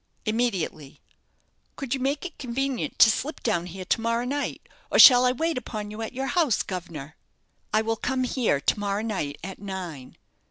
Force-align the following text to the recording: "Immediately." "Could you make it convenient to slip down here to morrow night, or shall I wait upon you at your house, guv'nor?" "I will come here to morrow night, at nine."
"Immediately." 0.25 0.99
"Could 1.75 1.93
you 1.93 1.99
make 1.99 2.25
it 2.25 2.39
convenient 2.39 2.97
to 2.97 3.11
slip 3.11 3.43
down 3.43 3.67
here 3.67 3.85
to 3.85 4.01
morrow 4.01 4.25
night, 4.25 4.67
or 4.91 4.97
shall 4.97 5.25
I 5.25 5.31
wait 5.31 5.59
upon 5.59 5.91
you 5.91 6.01
at 6.01 6.11
your 6.11 6.25
house, 6.25 6.63
guv'nor?" 6.63 7.17
"I 7.71 7.83
will 7.83 7.97
come 7.97 8.23
here 8.23 8.59
to 8.59 8.79
morrow 8.79 9.03
night, 9.03 9.37
at 9.43 9.59
nine." 9.59 10.17